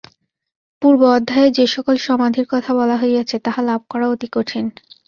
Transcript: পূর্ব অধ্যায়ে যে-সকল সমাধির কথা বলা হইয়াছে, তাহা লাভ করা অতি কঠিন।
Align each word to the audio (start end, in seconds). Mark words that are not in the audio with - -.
পূর্ব 0.81 1.01
অধ্যায়ে 1.09 1.49
যে-সকল 1.51 1.95
সমাধির 1.97 2.45
কথা 2.49 2.71
বলা 2.73 2.95
হইয়াছে, 2.97 3.35
তাহা 3.39 3.61
লাভ 3.61 3.81
করা 3.89 4.05
অতি 4.09 4.27
কঠিন। 4.31 4.65